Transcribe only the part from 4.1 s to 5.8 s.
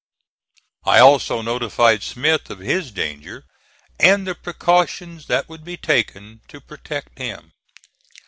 the precautions that would be